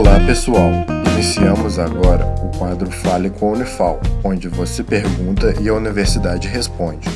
Olá 0.00 0.18
pessoal, 0.26 0.70
iniciamos 1.12 1.78
agora 1.78 2.24
o 2.42 2.56
quadro 2.56 2.90
Fale 2.90 3.28
com 3.28 3.50
a 3.50 3.52
Unifal, 3.52 4.00
onde 4.24 4.48
você 4.48 4.82
pergunta 4.82 5.54
e 5.60 5.68
a 5.68 5.74
universidade 5.74 6.48
responde. 6.48 7.06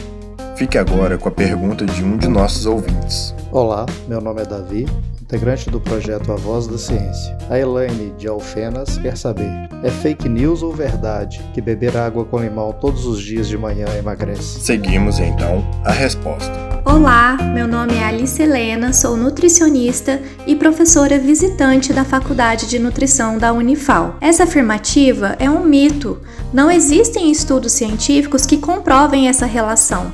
Fique 0.55 0.77
agora 0.77 1.17
com 1.17 1.31
a 1.31 1.33
pergunta 1.33 1.87
de 1.87 2.05
um 2.05 2.19
de 2.19 2.29
nossos 2.29 2.67
ouvintes. 2.67 3.35
Olá, 3.51 3.87
meu 4.07 4.21
nome 4.21 4.43
é 4.43 4.45
Davi, 4.45 4.87
integrante 5.25 5.71
do 5.71 5.81
projeto 5.81 6.31
A 6.33 6.37
Voz 6.37 6.67
da 6.67 6.77
Ciência. 6.77 7.37
A 7.49 7.59
Elaine 7.59 8.13
de 8.19 8.29
Alfenas 8.29 8.99
quer 8.99 9.17
saber: 9.17 9.51
é 9.83 9.91
fake 9.91 10.29
news 10.29 10.63
ou 10.63 10.71
verdade 10.71 11.43
que 11.55 11.63
beber 11.63 11.97
água 11.97 12.27
com 12.27 12.39
limão 12.39 12.73
todos 12.79 13.07
os 13.07 13.23
dias 13.23 13.49
de 13.49 13.57
manhã 13.57 13.87
emagrece? 13.99 14.61
Seguimos 14.61 15.19
então 15.19 15.65
a 15.83 15.93
resposta. 15.93 16.53
Olá, 16.85 17.39
meu 17.55 17.67
nome 17.67 17.95
é 17.95 18.05
Alice 18.05 18.41
Helena, 18.41 18.93
sou 18.93 19.17
nutricionista 19.17 20.21
e 20.47 20.55
professora 20.55 21.19
visitante 21.19 21.95
da 21.95 22.05
Faculdade 22.05 22.69
de 22.69 22.79
Nutrição 22.79 23.39
da 23.39 23.51
Unifal. 23.55 24.17
Essa 24.21 24.45
afirmativa 24.45 25.35
é 25.39 25.49
um 25.49 25.65
mito. 25.65 26.21
Não 26.53 26.71
existem 26.71 27.31
estudos 27.33 27.73
científicos 27.73 28.45
que 28.45 28.59
comprovem 28.59 29.29
essa 29.29 29.47
relação. 29.47 30.13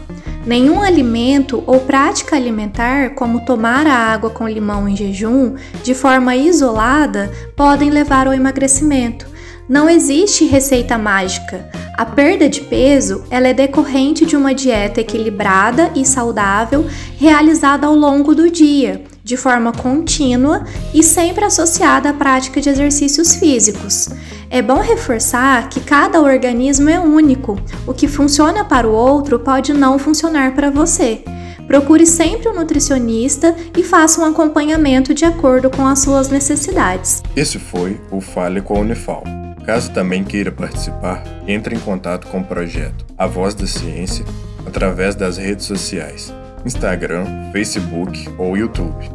Nenhum 0.50 0.82
alimento 0.82 1.62
ou 1.64 1.78
prática 1.78 2.34
alimentar, 2.34 3.10
como 3.10 3.44
tomar 3.44 3.86
a 3.86 3.94
água 3.94 4.30
com 4.30 4.48
limão 4.48 4.88
em 4.88 4.96
jejum, 4.96 5.54
de 5.84 5.94
forma 5.94 6.34
isolada, 6.34 7.30
podem 7.54 7.88
levar 7.88 8.26
ao 8.26 8.34
emagrecimento. 8.34 9.28
Não 9.68 9.88
existe 9.88 10.44
receita 10.46 10.98
mágica. 10.98 11.70
A 11.96 12.04
perda 12.04 12.48
de 12.48 12.62
peso 12.62 13.22
ela 13.30 13.46
é 13.46 13.54
decorrente 13.54 14.26
de 14.26 14.34
uma 14.34 14.52
dieta 14.52 15.00
equilibrada 15.00 15.92
e 15.94 16.04
saudável 16.04 16.84
realizada 17.16 17.86
ao 17.86 17.94
longo 17.94 18.34
do 18.34 18.50
dia, 18.50 19.04
de 19.22 19.36
forma 19.36 19.70
contínua 19.70 20.64
e 20.92 21.00
sempre 21.00 21.44
associada 21.44 22.10
à 22.10 22.12
prática 22.12 22.60
de 22.60 22.70
exercícios 22.70 23.36
físicos. 23.36 24.08
É 24.52 24.60
bom 24.60 24.80
reforçar 24.80 25.68
que 25.68 25.78
cada 25.78 26.20
organismo 26.20 26.90
é 26.90 26.98
único. 26.98 27.56
O 27.86 27.94
que 27.94 28.08
funciona 28.08 28.64
para 28.64 28.88
o 28.88 28.90
outro 28.92 29.38
pode 29.38 29.72
não 29.72 29.96
funcionar 29.96 30.56
para 30.56 30.70
você. 30.70 31.22
Procure 31.68 32.04
sempre 32.04 32.48
um 32.48 32.54
nutricionista 32.54 33.54
e 33.76 33.84
faça 33.84 34.20
um 34.20 34.24
acompanhamento 34.24 35.14
de 35.14 35.24
acordo 35.24 35.70
com 35.70 35.86
as 35.86 36.00
suas 36.00 36.30
necessidades. 36.30 37.22
Esse 37.36 37.60
foi 37.60 38.00
o 38.10 38.20
Fale 38.20 38.60
com 38.60 38.76
a 38.76 38.80
Unifal. 38.80 39.22
Caso 39.64 39.92
também 39.92 40.24
queira 40.24 40.50
participar, 40.50 41.22
entre 41.46 41.76
em 41.76 41.78
contato 41.78 42.26
com 42.26 42.40
o 42.40 42.44
projeto 42.44 43.04
A 43.16 43.28
Voz 43.28 43.54
da 43.54 43.68
Ciência 43.68 44.24
através 44.66 45.14
das 45.14 45.36
redes 45.36 45.64
sociais, 45.64 46.34
Instagram, 46.66 47.52
Facebook 47.52 48.28
ou 48.36 48.56
YouTube. 48.56 49.08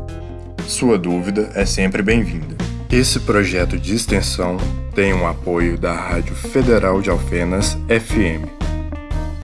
Sua 0.65 0.97
dúvida 0.97 1.49
é 1.53 1.65
sempre 1.65 2.01
bem-vinda. 2.01 2.54
Esse 2.91 3.19
projeto 3.19 3.77
de 3.77 3.93
extensão 3.93 4.57
tem 4.93 5.13
o 5.13 5.25
apoio 5.25 5.77
da 5.77 5.93
Rádio 5.93 6.35
Federal 6.35 7.01
de 7.01 7.09
Alfenas 7.09 7.77
FM 7.89 8.64